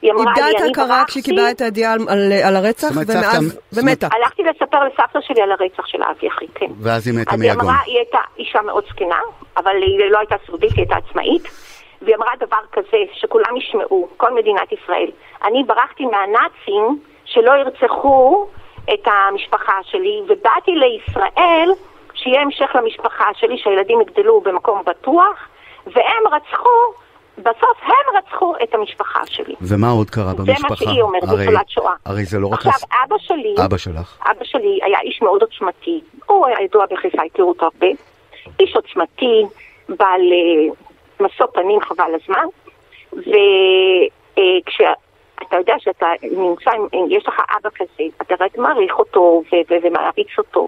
היא 0.02 0.12
אמרה 0.12 0.24
איבדה 0.24 0.46
לי, 0.46 0.52
את 0.52 0.62
אני 0.62 0.68
ההכרה 0.68 0.86
ברחתי, 0.88 1.12
כשהיא 1.12 1.24
קיבלה 1.24 1.52
את 1.52 1.62
הידיעה 1.62 1.94
על- 1.94 2.00
על 2.10 2.32
על 2.48 2.56
הרצח, 2.56 2.88
ומאז, 3.08 3.60
ומתה. 3.74 4.08
הלכתי 4.12 4.44
לספר 4.44 4.84
לסבתא 4.84 5.20
שלי 5.22 5.42
על 5.42 5.52
הרצח 5.52 5.86
של 5.86 6.04
אבי 6.04 6.28
אחי, 6.28 6.46
כן. 6.56 6.66
ואז 6.82 7.08
היא 7.08 7.20
מתה 7.22 7.32
אז 7.36 7.42
היא 7.42 7.50
מיגון. 7.52 7.66
אמרה, 7.66 7.78
היא 7.86 7.98
הייתה 7.98 8.18
אישה 8.38 8.62
מאוד 8.62 8.84
זקנה, 8.90 9.20
אבל 9.58 9.76
היא 9.82 10.12
לא 10.12 10.18
הייתה 10.20 10.36
סעודית, 10.46 10.72
היא 10.72 10.80
הייתה 10.80 10.96
עצמאית, 10.96 11.44
והיא 12.02 12.16
אמרה 12.16 12.32
דבר 12.40 12.58
כזה, 12.72 12.98
שכולם 13.14 13.58
ישמעו, 13.58 14.08
כל 14.18 14.34
מדינת 14.34 14.72
ישראל. 14.72 15.12
אני 15.44 15.64
ברחתי 15.64 16.06
מהנאצים 16.06 17.00
שלא 17.26 17.52
ירצחו 17.52 18.48
את 18.94 19.08
המשפחה 19.08 19.74
שלי, 19.84 20.22
ובאתי 20.28 20.72
לישראל 20.72 21.70
שיהיה 22.14 22.42
המשך 22.42 22.70
למשפחה 22.76 23.26
שלי, 23.34 23.58
שהילדים 23.58 24.02
יגדלו 24.02 24.42
במקום 24.42 24.82
בטוח, 24.86 25.48
והם 25.88 26.24
רצחו, 26.32 26.70
בסוף 27.38 27.78
הם 27.84 28.18
רצחו 28.18 28.54
את 28.64 28.74
המשפחה 28.76 29.20
שלי. 29.26 29.56
ומה 29.62 29.90
עוד 29.90 30.10
קרה 30.10 30.32
זה 30.32 30.44
במשפחה? 30.44 30.68
מה 30.70 30.76
שהיא 30.76 31.02
אומרת, 31.02 31.24
הרי- 31.24 31.46
ניצולת 31.46 31.70
שואה. 31.70 31.94
הרי 32.06 32.26
זה 32.26 32.40
לא 32.40 32.48
רק... 32.48 32.54
עכשיו, 32.54 32.72
הס- 32.74 32.84
אבא 33.06 33.16
שלי... 33.20 33.56
אבא 33.66 33.78
שלך. 33.78 34.18
אבא 34.32 34.44
שלי 34.46 34.80
היה 34.84 35.00
איש 35.00 35.22
מאוד 35.22 35.42
עוצמתי. 35.42 36.02
הוא 36.26 36.46
היה 36.48 36.62
ידוע 36.62 36.86
בחיפה, 36.92 37.22
הכירו 37.32 37.50
אותו 37.50 37.66
הרבה. 37.66 37.88
איש 38.60 38.76
עוצמתי, 38.76 39.42
בעל 39.90 40.22
אה, 40.22 40.74
משוא 41.20 41.46
פנים 41.54 41.80
חבל 41.82 42.12
הזמן. 42.24 42.46
וכשאתה 45.38 45.56
יודע 45.56 45.74
שאתה 45.80 46.06
נמצא, 46.24 46.72
עם- 46.92 47.06
יש 47.12 47.28
לך 47.28 47.40
אבא 47.60 47.70
כזה, 47.76 48.04
אתה 48.22 48.36
רק 48.40 48.58
מעריך 48.58 49.00
אותו 49.00 49.42
ומעריץ 49.84 50.28
אותו. 50.38 50.68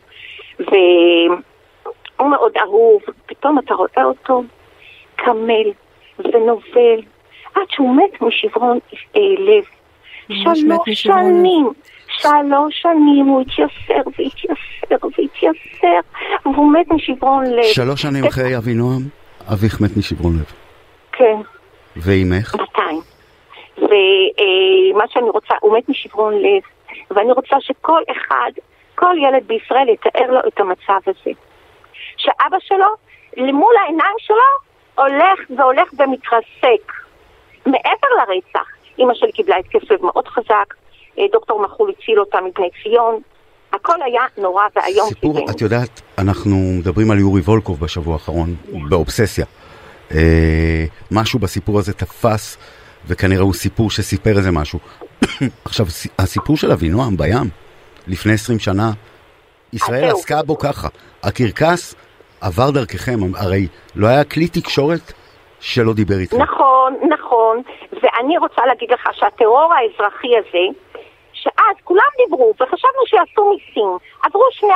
והוא 0.59 2.29
מאוד 2.29 2.51
אהוב, 2.61 3.01
פתאום 3.25 3.59
אתה 3.59 3.73
רואה 3.73 4.03
אותו 4.03 4.43
קמל 5.15 5.71
ונובל, 6.19 7.01
עד 7.55 7.61
שהוא 7.69 7.95
מת 7.95 8.21
משברון 8.21 8.79
אה, 9.15 9.21
לב. 9.39 9.63
שלוש. 10.33 10.59
שנים, 10.93 11.69
שלוש 12.07 12.81
שנים 12.81 13.25
הוא 13.25 13.41
התייסר 13.41 14.01
והתייסר 14.17 15.07
והתייסר, 15.17 15.99
והוא 16.45 16.73
מת 16.73 16.87
משברון 16.91 17.45
לב. 17.45 17.63
שלוש 17.63 18.01
שנים 18.01 18.25
אחרי 18.25 18.57
אבינועם, 18.57 19.01
אביך 19.53 19.81
מת 19.81 19.97
משברון 19.97 20.33
לב. 20.39 20.51
כן. 21.11 21.35
ואימך? 21.95 22.55
200. 22.55 23.01
ומה 24.93 25.03
שאני 25.07 25.29
רוצה, 25.29 25.53
הוא 25.61 25.77
מת 25.77 25.89
משברון 25.89 26.33
לב, 26.33 26.61
ואני 27.11 27.31
רוצה 27.31 27.55
שכל 27.59 28.01
אחד, 28.11 28.51
כל 28.95 29.15
ילד 29.17 29.47
בישראל 29.47 29.89
יתאר 29.89 30.31
לו 30.31 30.39
את 30.47 30.59
המצב 30.59 30.99
הזה. 31.07 31.31
שאבא 32.17 32.57
שלו, 32.59 32.87
למול 33.37 33.73
העיניים 33.81 34.15
שלו, 34.19 34.49
הולך 34.95 35.39
והולך 35.57 35.89
ומתרסק. 35.99 36.91
מעבר 37.65 38.07
לרצח, 38.17 38.67
אימא 38.99 39.13
שלי 39.13 39.31
קיבלה 39.31 39.55
התקף 39.55 39.91
לב 39.91 40.05
מאוד 40.05 40.27
חזק, 40.27 40.73
אה, 41.19 41.23
דוקטור 41.31 41.61
מחול 41.61 41.93
הציל 41.97 42.19
אותה 42.19 42.37
מבני 42.41 42.69
ציון, 42.83 43.19
הכל 43.73 44.01
היה 44.05 44.21
נורא 44.37 44.63
ואיום. 44.75 45.07
סיפור. 45.07 45.49
את 45.51 45.61
יודעת, 45.61 46.01
אנחנו 46.17 46.55
מדברים 46.79 47.11
על 47.11 47.19
יורי 47.19 47.41
וולקוב 47.41 47.79
בשבוע 47.79 48.13
האחרון, 48.13 48.55
באובססיה. 48.89 49.45
אה, 50.11 50.85
משהו 51.11 51.39
בסיפור 51.39 51.79
הזה 51.79 51.93
תפס, 51.93 52.57
וכנראה 53.07 53.41
הוא 53.41 53.53
סיפור 53.53 53.91
שסיפר 53.91 54.37
איזה 54.37 54.51
משהו. 54.51 54.79
עכשיו, 55.65 55.85
הסיפור 56.19 56.57
של 56.57 56.71
אבינועם 56.71 57.17
בים, 57.17 57.49
לפני 58.07 58.33
20 58.33 58.59
שנה, 58.59 58.91
ישראל 59.73 60.07
זהו. 60.09 60.17
עסקה 60.17 60.43
בו 60.43 60.57
ככה. 60.57 60.87
הקרקס 61.23 61.95
עבר 62.41 62.71
דרככם, 62.71 63.19
הרי 63.35 63.67
לא 63.95 64.07
היה 64.07 64.23
כלי 64.23 64.47
תקשורת 64.47 65.13
שלא 65.59 65.93
דיבר 65.93 66.19
איתכם. 66.19 66.41
נכון, 66.41 66.93
נכון, 67.09 67.61
ואני 67.91 68.37
רוצה 68.37 68.61
להגיד 68.65 68.91
לך 68.91 69.09
שהטרור 69.13 69.73
האזרחי 69.73 70.37
הזה, 70.37 70.79
שאז 71.33 71.75
כולם 71.83 72.09
דיברו 72.17 72.53
וחשבנו 72.53 73.01
שיעשו 73.05 73.49
מיסים, 73.49 73.97
עברו 74.23 74.43
שני 74.51 74.69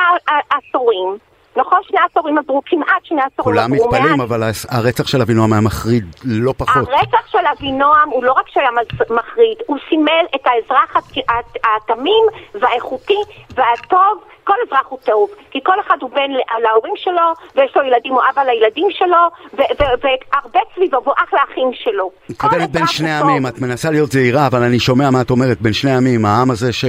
עשורים, 0.49 1.17
נכון? 1.55 1.79
שני 1.87 1.99
עשורים 2.11 2.37
עברו, 2.37 2.61
כמעט 2.65 2.87
שני 3.05 3.21
עשורים 3.21 3.33
כולם 3.57 3.73
עברו. 3.73 3.85
מתפלאים, 3.87 4.17
מאז- 4.17 4.21
אבל 4.29 4.43
הרצח 4.69 5.07
של 5.07 5.21
אבינועם 5.21 5.53
היה 5.53 5.61
מחריד 5.61 6.05
לא 6.23 6.53
פחות. 6.57 6.87
הרצח 6.89 7.27
של 7.27 7.37
אבינועם 7.57 8.09
הוא 8.09 8.23
לא 8.23 8.31
רק 8.31 8.49
שהיה 8.49 8.69
מחריד, 9.09 9.57
הוא 9.67 9.77
סימל 9.89 10.25
את 10.35 10.41
האזרח 10.45 10.95
הת- 10.95 11.17
הת- 11.29 11.57
התמים 11.75 12.25
והאיכותי 12.61 13.17
והטוב. 13.55 14.17
כל 14.43 14.53
אזרח 14.67 14.85
הוא 14.89 14.99
טוב, 15.05 15.29
כי 15.51 15.59
כל 15.63 15.79
אחד 15.87 15.95
הוא 16.01 16.09
בן 16.09 16.31
להורים 16.63 16.93
שלו, 16.95 17.21
ויש 17.55 17.71
לו 17.77 17.83
ילדים, 17.83 18.13
הוא 18.13 18.21
אבא 18.33 18.41
לילדים 18.41 18.87
שלו, 18.91 19.17
והרבה 19.53 20.59
סביבו, 20.75 20.97
והוא 21.03 21.13
אח 21.17 21.33
לאחים 21.33 21.71
שלו. 21.73 22.11
כל 22.27 22.33
מתכוונת 22.33 22.69
בין 22.71 22.87
שני 22.87 23.17
הוא 23.19 23.29
עמים, 23.29 23.43
טוב. 23.47 23.55
את 23.55 23.61
מנסה 23.61 23.91
להיות 23.91 24.11
זהירה, 24.11 24.47
אבל 24.47 24.63
אני 24.63 24.79
שומע 24.79 25.09
מה 25.09 25.21
את 25.21 25.29
אומרת, 25.29 25.61
בין 25.61 25.73
שני 25.73 25.95
עמים, 25.95 26.25
העם 26.25 26.51
הזה 26.51 26.73
ש... 26.73 26.85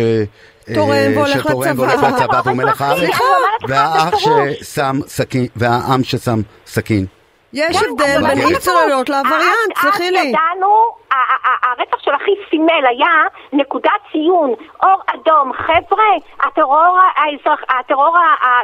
תורם 0.74 0.90
אה, 0.92 1.08
והולך 1.16 1.28
שתורם 1.42 1.68
לצבא. 1.68 1.82
והולך 1.82 2.02
לצבא 2.02 2.40
והוא 2.44 2.56
מלך 2.62 2.84
לך 3.02 3.20
והאח. 3.68 4.14
ששם 4.16 4.96
סכין, 5.06 5.46
והעם 5.56 6.04
ששם 6.04 6.38
סכין. 6.66 7.06
יש 7.52 7.76
הבדל 7.76 8.04
בין 8.16 8.26
אני 8.26 8.44
אי 8.44 8.58
צוללות 8.58 9.08
לעבריין, 9.08 9.42
אז- 9.76 9.82
סלחי 9.82 10.04
אז 10.06 10.10
לי. 10.12 10.18
ידענו, 10.18 10.68
ה- 11.12 11.14
ה- 11.14 11.70
הרצח 11.70 11.98
של 12.04 12.10
אחי 12.14 12.30
סימל 12.50 12.86
היה 12.88 13.08
נקודת 13.52 13.90
ציון, 14.12 14.50
אור 14.82 15.02
אדום. 15.06 15.52
חבר'ה, 15.52 16.04
הטרור, 16.46 16.98
האזרח, 17.16 17.60
הטרור 17.80 18.16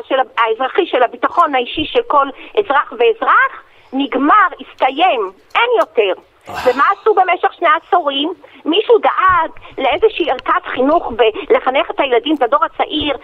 של 0.09 0.15
האזרחי 0.39 0.87
של 0.87 1.03
הביטחון 1.03 1.55
האישי 1.55 1.85
של 1.93 2.01
כל 2.07 2.27
אזרח 2.59 2.93
ואזרח 2.93 3.53
נגמר, 3.93 4.35
הסתיים, 4.61 5.21
אין 5.55 5.71
יותר. 5.81 6.21
ומה 6.49 6.85
עשו 7.01 7.15
במשך 7.15 7.53
שני 7.59 7.69
עשורים? 7.83 8.33
מישהו 8.65 8.99
דאג 8.99 9.51
לאיזושהי 9.79 10.31
ערכת 10.31 10.67
חינוך 10.75 11.13
ולחנך 11.19 11.91
את 11.91 12.01
הילדים, 12.01 12.35
את 12.37 12.43
הדור 12.43 12.65
הצעיר, 12.65 13.17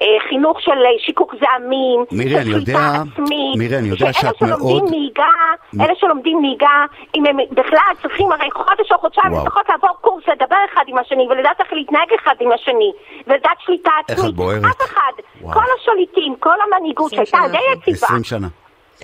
לחינוך 0.00 0.60
של 0.60 0.70
אה, 0.70 0.98
שיקוק 0.98 1.34
זעמים, 1.40 2.04
מירי, 2.12 2.30
של 2.30 2.36
אני 2.36 2.50
יודע- 2.50 2.92
עצמית, 3.12 3.56
מירי, 3.58 3.78
אני 3.78 3.88
יודע 3.88 4.12
שאת 4.12 4.42
מאוד- 4.42 4.90
נהיגה, 4.90 5.28
אלה 5.80 5.94
שלומדים 6.00 6.38
נהיגה, 6.40 6.84
אם 7.14 7.26
הם 7.26 7.36
בכלל 7.50 7.94
צריכים 8.02 8.32
הרי 8.32 8.48
חודש 8.50 8.92
או 8.92 8.98
חודשיים. 8.98 9.32
לפחות 9.32 9.68
לעבור 9.68 9.90
קורס 10.00 10.24
לדבר 10.28 10.56
אחד 10.72 10.84
עם 10.86 10.98
השני 10.98 11.26
ולדעת 11.30 11.60
איך 11.60 11.72
להתנהג 11.72 12.08
אחד 12.22 12.34
עם 12.40 12.52
השני 12.52 12.92
ולדעת 13.26 13.56
שליטה 13.60 13.90
איך 14.08 14.18
עצמית. 14.18 14.30
את 14.30 14.36
בוערת. 14.36 14.64
אף 14.64 14.82
אחד, 14.90 15.12
וואו. 15.40 15.54
כל 15.54 15.64
השליטים, 15.80 16.36
כל 16.40 16.54
המנהיגות 16.66 17.10
שהייתה. 17.10 17.38
די 17.52 17.58
יציבה, 17.72 18.06
20 18.06 18.24
שנה. 18.24 18.48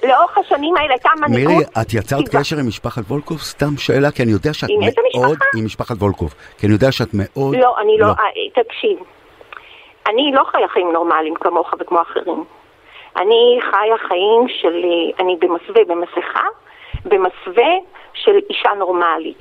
לאורך 0.09 0.39
השנים 0.39 0.77
האלה 0.77 0.93
הייתה 0.93 1.09
מנהיגות 1.17 1.53
מירי, 1.53 1.65
את 1.83 1.95
יצרת 1.95 2.21
יציבה. 2.21 2.41
קשר 2.41 2.57
עם 2.57 2.69
משפחת 2.69 3.03
וולקוב? 3.09 3.39
סתם 3.39 3.77
שאלה, 3.79 4.11
כי 4.11 4.23
אני 4.23 4.33
יודע 4.33 4.53
שאת 4.53 4.71
עם 4.71 4.81
מאוד... 4.81 5.39
עם 5.57 5.65
משפחת 5.65 5.97
וולקוב. 5.97 6.35
כי 6.59 6.67
אני 6.67 6.75
יודע 6.75 6.93
שאת 6.93 7.09
מאוד... 7.13 7.57
לא, 7.57 7.79
אני 7.81 7.99
לא, 7.99 8.07
אה, 8.07 8.63
תקשיב, 8.63 8.99
אני 10.09 10.33
לא 10.35 10.45
חיה 10.45 10.69
חיים 10.69 10.93
נורמליים 10.93 11.35
כמוך 11.35 11.75
וכמו 11.81 12.03
אחרים. 12.03 12.45
אני 13.17 13.59
חיה 13.61 13.99
חיים 14.09 14.49
של, 14.49 14.85
אה, 14.85 15.25
אני 15.25 15.37
במסווה 15.41 15.85
במסכה, 15.85 16.47
במסווה 17.05 17.73
של 18.15 18.39
אישה 18.51 18.71
נורמלית. 18.79 19.39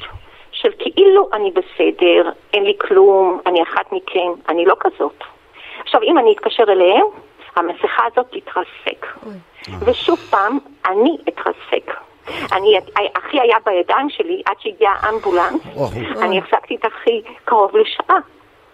של 0.51 0.69
כאילו 0.79 1.29
אני 1.33 1.51
בסדר, 1.51 2.31
אין 2.53 2.63
לי 2.63 2.73
כלום, 2.77 3.41
אני 3.45 3.63
אחת 3.63 3.91
מכם, 3.91 4.31
אני 4.49 4.65
לא 4.65 4.75
כזאת. 4.79 5.23
עכשיו, 5.83 6.01
אם 6.03 6.17
אני 6.17 6.33
אתקשר 6.33 6.63
אליהם, 6.63 7.05
המסכה 7.55 8.03
הזאת 8.11 8.25
תתרסק. 8.31 9.05
ושוב 9.79 10.19
פעם, 10.29 10.57
אני 10.85 11.17
אתרסק. 11.29 11.91
אני, 12.51 12.79
אחי 12.93 13.39
היה 13.39 13.57
בידיים 13.65 14.09
שלי 14.09 14.41
עד 14.45 14.55
שהגיע 14.59 14.89
האמבולנס. 14.99 15.61
אני 16.21 16.39
החזקתי 16.39 16.75
את 16.75 16.85
אחי 16.85 17.21
קרוב 17.45 17.71
לשעה 17.77 18.17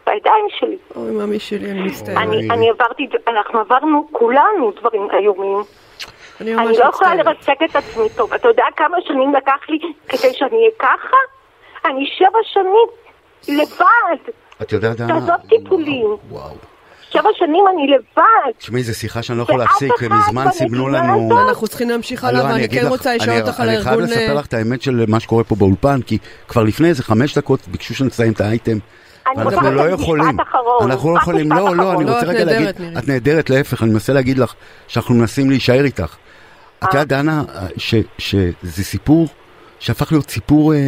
בידיים 0.08 0.46
שלי. 0.60 0.78
אוי, 0.96 1.12
ממי 1.12 1.40
שלי, 1.40 1.72
אני 1.72 1.82
מצטערת. 1.82 2.18
אני, 2.18 2.50
אני 2.52 2.70
עברתי, 2.70 3.08
אנחנו 3.28 3.60
עברנו 3.60 4.08
כולנו 4.12 4.72
דברים 4.80 5.08
איומים. 5.12 5.64
אני 6.42 6.56
אני 6.56 6.78
לא 6.78 6.86
יכולה. 6.86 7.16
לרסק 7.16 7.58
את 7.70 7.76
עצמי 7.76 8.10
טוב. 8.16 8.34
אתה 8.34 8.48
יודע 8.48 8.64
כמה 8.76 8.98
שנים 9.08 9.36
לקח 9.36 9.70
לי 9.70 9.80
כדי 10.10 10.34
שאני 10.34 10.58
אהיה 10.58 10.70
ככה? 10.80 11.18
אני 11.86 12.06
שבע 12.18 12.40
שנים 12.44 12.88
לבד. 13.60 14.32
את 14.62 14.72
יודעת, 14.72 14.98
דנה? 14.98 15.08
תעזוב 15.08 15.50
טיפולים. 15.50 16.18
וואו. 16.30 16.56
שבע 17.20 17.30
שנים 17.38 17.64
אני 17.74 17.88
לבד. 17.88 18.58
תשמעי, 18.58 18.84
זו 18.84 18.94
שיחה 18.96 19.22
שאני 19.24 19.38
לא 19.38 19.44
יכול 19.44 19.60
להפסיק, 19.60 19.92
מזמן 20.28 20.52
סימנו 20.52 20.86
במדינה 20.86 21.04
לנו... 21.08 21.48
אנחנו 21.50 21.68
צריכים 21.68 21.90
להמשיך 21.90 22.24
לא, 22.24 22.30
הלאה, 22.30 22.42
אני 22.42 22.52
ואני 22.52 22.66
אגיד 22.66 22.82
כן 22.82 22.88
רוצה 22.88 23.16
לשאול 23.16 23.30
אני- 23.30 23.42
אותך 23.42 23.60
על 23.60 23.70
אני 23.70 23.78
חייב 23.84 23.88
הארגון... 23.88 24.04
לספר 24.04 24.30
אה, 24.30 24.34
לך 24.34 24.46
את 24.46 24.54
האמת 24.54 24.82
של 24.82 25.06
מה 25.08 25.20
שקורה 25.20 25.44
פה 25.44 25.56
באולפן, 25.56 26.02
כי 26.02 26.18
כבר 26.48 26.64
לפני 26.64 26.88
איזה 26.88 27.04
חמש 27.04 27.38
דקות 27.38 27.68
ביקשו 27.68 27.96
שנסיים 27.96 28.32
את 28.34 28.42
האייטם. 28.42 28.78
ואנחנו 29.38 29.44
רוצה 29.58 29.70
לא 29.70 29.90
יכולים. 29.90 30.38
אנחנו 30.82 31.14
לא 31.14 31.20
יכולים, 31.20 31.52
לא, 31.52 31.76
לא. 31.76 31.94
אני 31.94 32.06
לא, 32.06 32.12
רוצה 32.14 32.22
את 32.22 32.28
רגע 32.28 32.46
להגיד. 32.46 32.68
את 32.98 33.08
נהדרת, 33.08 33.50
להפך, 33.50 33.84
אני 33.84 33.92
מנסה 33.92 34.14
להגיד 34.14 34.38
לך 34.38 34.54
שאנחנו 34.88 35.16
מנסים 35.16 35.50
להישאר 35.50 35.84
איתך. 35.86 36.16
את 36.84 36.94
יודעת, 36.94 37.08
דנה, 37.08 37.44
ש- 37.78 37.96
שזה 38.18 38.84
סיפור 38.84 39.28
שהפך 39.80 40.12
להיות 40.12 40.30
סיפור 40.30 40.74
אה, 40.74 40.80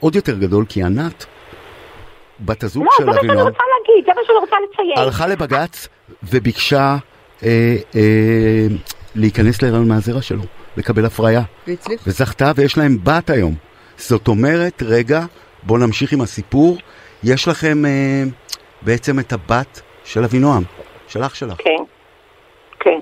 עוד 0.00 0.16
יותר 0.16 0.34
גדול, 0.38 0.64
כי 0.68 0.82
ענת, 0.82 1.24
בת 2.40 2.62
הזוג 2.64 2.84
לא, 2.84 2.90
של 2.98 3.02
זה 3.04 3.06
מה 3.06 3.14
שאני 3.14 3.26
אבינועם, 3.28 3.46
רוצה 3.48 3.58
להגיד, 3.58 3.73
זה 4.06 4.12
מה 4.16 4.20
שאני 4.26 4.38
רוצה 4.38 4.56
לציין. 4.72 4.98
הלכה 4.98 5.26
לבג"ץ 5.26 5.88
וביקשה 6.22 6.96
אה, 7.44 7.48
אה, 7.96 8.66
להיכנס 9.14 9.62
להיריון 9.62 9.88
מהזרע 9.88 10.22
שלו, 10.22 10.42
לקבל 10.76 11.04
הפריה. 11.04 11.42
והצליח. 11.66 12.00
וזכתה 12.06 12.52
ויש 12.56 12.78
להם 12.78 12.98
בת 13.04 13.30
היום. 13.30 13.54
זאת 13.96 14.28
אומרת, 14.28 14.82
רגע, 14.86 15.20
בואו 15.62 15.78
נמשיך 15.78 16.12
עם 16.12 16.20
הסיפור. 16.20 16.76
יש 17.24 17.48
לכם 17.48 17.84
אה, 17.86 18.22
בעצם 18.82 19.18
את 19.18 19.32
הבת 19.32 19.80
של 20.04 20.24
אבינועם, 20.24 20.62
של 21.08 21.22
אח 21.22 21.34
שלך. 21.34 21.54
כן, 21.58 21.70
כן. 22.80 22.98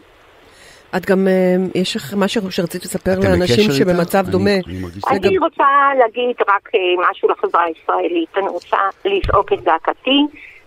את 0.96 1.06
גם, 1.06 1.28
אה, 1.28 1.56
יש 1.80 1.96
לך 1.96 2.14
משהו 2.16 2.50
שרצית 2.52 2.84
לספר 2.84 3.18
לאנשים? 3.20 3.72
שבמצב 3.72 4.18
אני- 4.18 4.30
דומה. 4.32 4.50
אני 4.50 4.78
אני 5.10 5.18
לגב- 5.28 5.42
רוצה 5.42 5.64
להגיד 5.98 6.36
רק 6.48 6.68
אה, 6.74 6.80
משהו 7.10 7.28
לחברה 7.28 7.62
הישראלית. 7.62 8.28
אני 8.36 8.48
רוצה 8.48 8.76
לזעוק 9.04 9.52
את 9.52 9.58
זעקתי 9.64 10.18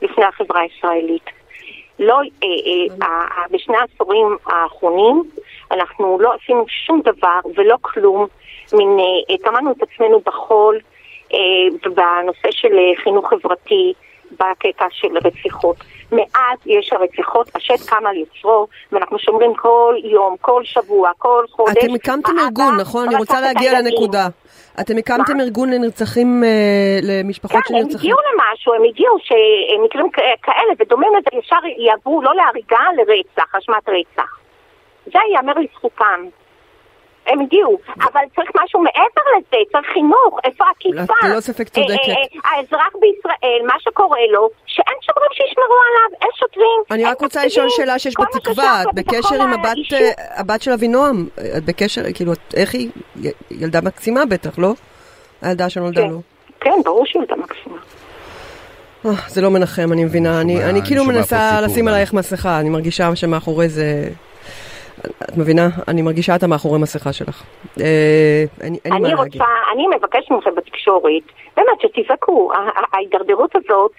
לפני 0.02 0.26
החברה 0.26 0.62
הישראלית. 0.62 1.30
לא, 2.00 2.20
אה, 2.44 2.48
אה, 3.02 3.44
בשני 3.52 3.78
העשורים 3.78 4.38
האחרונים 4.46 5.24
אנחנו 5.72 6.18
לא 6.22 6.34
עשינו 6.34 6.66
שום 6.68 7.02
דבר 7.02 7.40
ולא 7.56 7.76
כלום. 7.82 8.28
אה, 8.74 9.38
טמנו 9.44 9.72
את 9.72 9.78
עצמנו 9.82 10.20
בחול 10.20 10.80
בנושא 11.84 12.52
של 12.52 12.76
חינוך 13.04 13.30
חברתי, 13.30 13.94
בקטע 14.32 14.86
של 14.92 15.18
רציחות. 15.24 15.76
מאז 16.12 16.58
יש 16.66 16.94
הרציחות, 16.94 17.56
השד 17.56 17.86
קם 17.90 18.06
על 18.06 18.16
יוצרו, 18.18 18.68
ואנחנו 18.92 19.20
שומרים 19.20 19.54
כל 19.54 19.96
יום, 20.04 20.36
כל 20.42 20.62
שבוע, 20.64 21.12
כל 21.18 21.46
חודש. 21.52 21.78
אתם 21.78 21.94
הקמתם 21.96 22.40
ארגון, 22.40 22.78
נכון? 22.80 23.08
אני 23.08 23.16
רוצה 23.16 23.42
להגיע. 23.42 23.82
לנקודה. 23.82 24.28
אתם 24.82 24.98
הקמתם? 24.98 25.40
ארגון 25.40 25.70
לנרצחים, 25.70 26.44
אה, 26.44 26.50
למשפחות 27.04 27.64
כן, 27.68 27.76
הם 27.76 27.82
שנרצחים. 27.82 28.00
הגיעו 28.00 28.18
למשהו, 28.34 28.74
הם 28.74 28.84
הגיעו 28.84 29.18
שמקרים 29.20 30.10
כאלה 30.44 30.74
ודומים 30.80 31.10
לזה 31.18 31.40
ישר 31.40 31.66
יעברו 31.78 32.22
לא 32.22 32.36
להריגה, 32.36 32.86
לרצח, 32.98 33.56
אשמת 33.56 33.90
רצח. 33.90 34.40
זה 35.06 35.20
ייאמר 35.32 35.54
לזכותם. 35.54 36.26
הם 37.28 37.42
הגיעו, 37.42 37.80
אבל 37.98 38.22
צריך 38.36 38.50
משהו 38.64 38.80
מעבר 38.80 39.22
לזה, 39.38 39.58
צריך 39.72 39.88
חינוך, 39.94 40.40
איפה 40.44 40.64
הכיפה? 40.72 41.28
ללא 41.28 41.40
ספק 41.40 41.70
צודקת. 41.70 41.92
אה, 41.92 42.14
אה, 42.14 42.52
אה, 42.52 42.58
האזרח 42.58 42.94
בישראל, 43.00 43.68
מה 43.68 43.74
שקורה 43.80 44.20
לו, 44.32 44.50
שאין 44.66 44.96
שוטרים 45.02 45.30
שישמרו 45.34 45.76
עליו, 45.88 46.20
אין 46.22 46.30
שוטרים. 46.36 46.82
אני 46.92 47.06
רק 47.06 47.22
רוצה. 47.22 47.46
לשאול 47.46 47.70
שאלה 47.70 48.00
שיש 48.00 48.14
בתקווה, 48.20 48.82
את 48.82 48.88
בקשר 48.94 49.42
עם 49.42 49.54
הבת. 49.54 49.78
אה, 50.50 50.60
של 50.60 50.72
אבינועם, 50.72 51.28
את 51.58 51.66
בקשר, 51.66 52.02
כאילו, 52.14 52.34
איך 52.56 52.74
היא? 52.74 52.90
ילדה 53.52 53.82
מקסימה 53.82 54.26
בטח, 54.26 54.60
לא? 54.60 54.74
הילדה 55.42 55.70
שנולדה 55.70 56.02
כן. 56.02 56.10
לו. 56.10 56.22
כן, 56.60 56.72
ברור 56.86 57.06
שהיא 57.06 57.22
ילדה 57.22 57.36
מקסימה. 57.36 57.78
אה, 59.06 59.12
זה 59.28 59.42
לא 59.42 59.52
מנחם, 59.52 59.90
אני 59.92 60.04
מבינה. 60.04 60.42
אני 60.42 60.82
כאילו 60.86 61.06
מנסה 61.06 61.62
לשים. 61.62 61.88
עלייך 61.88 62.14
מסכה, 62.14 62.60
אני 62.60 62.70
מרגישה 62.70 63.16
שמאחורי 63.16 63.70
זה... 63.70 64.10
את 65.24 65.38
מבינה? 65.38 65.70
אני 65.88 66.02
מרגישה 66.02 66.36
את 66.36 66.44
המאחורי 66.44 66.80
מסכה 66.80 67.14
שלך. 67.14 67.44
אה, 67.80 68.44
אין 68.62 68.74
לי 68.74 68.80
מה 68.90 68.96
אני 68.96 69.04
להגיד. 69.04 69.42
רוצה, 69.42 69.52
אני 69.74 69.88
מבקשת 69.88 70.32
מכם 70.32 70.56
בתקשורת, 70.56 71.24
באמת 71.58 71.82
שתזעקו, 71.82 72.52
ההידרדרות 72.94 73.56
הזאת, 73.56 73.92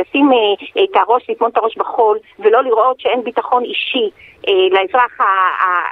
לשים 0.00 0.30
אה, 0.32 0.84
את 0.84 0.96
הראש, 0.96 1.30
לטמון 1.30 1.50
את 1.50 1.56
הראש 1.56 1.76
בחול, 1.78 2.18
ולא 2.38 2.62
לראות 2.62 3.00
שאין 3.00 3.24
ביטחון 3.24 3.64
אישי 3.64 4.10
אה, 4.48 4.52
לאזרח 4.70 5.18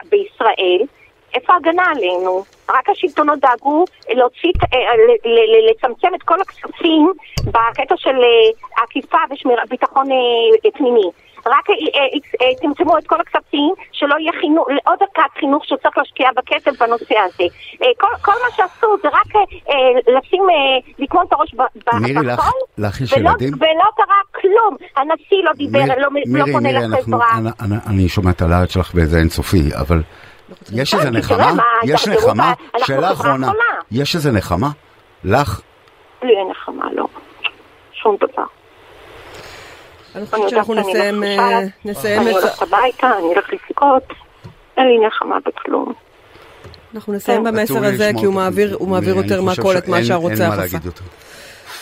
בישראל, 0.08 0.86
איפה 1.34 1.52
ההגנה 1.52 1.84
עלינו? 1.90 2.42
רק 2.68 2.88
השלטונות 2.88 3.38
דאגו 3.38 3.84
להוציא, 4.10 4.50
לצמצם 5.70 6.14
את 6.14 6.22
כל 6.22 6.40
הכספים 6.40 7.12
בקטע 7.46 7.94
של 7.96 8.16
עקיפה 8.76 9.18
וביטחון 9.66 10.06
פנימי. 10.74 11.10
רק 11.46 11.70
אה, 11.70 11.74
אה, 11.74 12.06
אה, 12.46 12.54
צמצמו 12.60 12.98
את 12.98 13.06
כל 13.06 13.20
הכספים, 13.20 13.74
שלא 13.92 14.14
יהיה 14.18 14.32
חינוך, 14.40 14.68
עוד 14.86 14.98
דקת 15.02 15.38
חינוך 15.40 15.64
שצריך 15.64 15.98
להשקיע 15.98 16.28
בכסף 16.36 16.82
בנושא 16.82 17.14
הזה. 17.18 17.44
אה, 17.82 17.86
כל, 18.00 18.06
כל 18.22 18.32
מה 18.32 18.56
שעשו 18.56 18.86
זה 19.02 19.08
רק 19.08 19.36
אה, 19.36 19.40
אה, 19.70 19.74
לשים, 20.18 20.42
אה, 20.50 20.54
לטמון 20.98 21.24
את 21.28 21.32
הראש 21.32 21.54
בחול, 21.54 22.28
לך 22.28 22.40
ולא? 23.16 23.30
ולא 23.60 23.84
קרה 23.96 24.20
כלום. 24.34 24.76
הנשיא 24.96 25.44
לא 25.44 25.52
דיבר, 25.52 25.78
מיר- 25.78 25.94
לא, 25.94 26.02
לא 26.02 26.08
מירי, 26.10 26.52
פונה 26.52 26.68
מירי, 26.72 26.84
אנחנו- 26.84 26.98
לחברה. 27.18 27.38
אני- 27.38 27.50
אני- 27.60 27.80
אני 27.86 28.08
שומע 28.08 28.30
את 28.30 28.42
הלהט 28.42 28.70
שלך 28.70 28.90
וזה 28.94 29.18
אינסופי, 29.18 29.74
אבל 29.80 30.02
יש 30.72 30.94
איזה 30.94 31.04
אה, 31.06 31.10
נחמה? 31.10 31.52
מה 31.52 31.62
יש 31.84 32.08
נחמה? 32.08 32.52
שאלה 32.78 33.12
אחרונה. 33.12 33.50
יש 33.90 34.14
איזה 34.14 34.32
נחמה? 34.32 34.68
לך? 35.24 35.60
לי 36.22 36.32
אין 36.38 36.48
נחמה, 36.50 36.84
לא. 36.92 37.06
שום 37.92 38.16
דבר. 38.20 38.44
אני 40.14 40.23
אני 40.23 40.26
חושבת 40.26 40.50
שאנחנו 40.50 40.75
שאני 40.75 40.88
נסיים, 40.88 41.23
אה, 41.25 41.59
אני 41.59 42.30
את 42.30 42.35
זה. 42.35 42.40
הולכת 42.40 42.62
הביתה, 42.62 43.06
אני 43.18 43.26
הולכת 43.26 43.49
לבכות. 43.52 44.02
אין 44.76 44.87
לי 44.87 45.06
נחמה 45.06 45.37
בכלום. 45.47 45.92
אנחנו 46.94 47.12
נסיים 47.12 47.44
כן. 47.44 47.56
במסר 47.56 47.85
הזה, 47.85 48.11
כי 48.21 48.26
הוא. 48.26 48.35
מעביר 48.35 48.76
הוא 48.80 48.88
מעביר 48.88 49.12
אני 49.14 49.23
יותר 49.23 49.42
מהכל 49.42 49.76
את 49.78 49.88
מה 49.88 50.04
שהרוצח 50.04 50.40
אין 50.40 50.49
מה 50.49 50.62
עשה. 50.62 50.78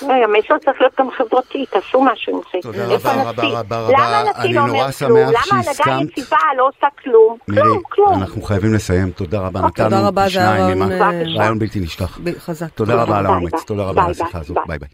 לא, 0.02 0.12
המסר 0.12 0.58
צריך 0.64 0.80
להיות 0.80 0.92
גם 1.00 1.08
חברתי, 1.18 1.64
תעשו 1.70 2.02
משהו 2.02 2.32
עם 2.36 2.40
זה. 2.52 2.58
תודה 2.62 2.84
רבה, 2.84 3.10
הנשיא? 3.12 3.28
רבה, 3.28 3.42
רבה, 3.48 3.78
למה 3.92 4.20
רבה. 4.20 4.30
הנשיא 4.30 4.40
אני 4.42 4.54
לא 4.54 4.66
נורא 4.66 4.78
אומר 4.80 4.90
שמח 4.90 5.08
כלום? 5.08 5.18
למה 5.18 5.32
ההנהגה 5.50 5.62
שהסכמת. 5.64 5.98
היציבה 6.16 6.36
לא 6.58 6.68
עושה 6.68 6.86
כלום? 7.04 7.36
כלום, 7.50 7.82
כלום. 7.90 8.14
אנחנו 8.14 8.42
חייבים 8.42 8.74
לסיים. 8.74 9.10
תודה 9.10 9.40
רבה. 9.40 9.60
אוקיי. 9.60 9.84
נתנו 9.84 9.96
שניים 10.30 10.78
ממה- 10.78 11.10
אה, 11.10 11.22
רעיון 11.36 11.58
בלתי 11.58 11.80
נשכח. 11.80 12.18
חזק. 12.38 12.68
תודה 12.74 13.02
רבה 13.02 13.18
על 13.18 13.26
האומץ. 13.26 13.64
תודה 13.66 13.82
רבה 13.82 14.04
על 14.04 14.10
השיחה 14.10 14.38
הזאת. 14.38 14.56
ביי 14.66 14.78
ביי. 14.78 14.88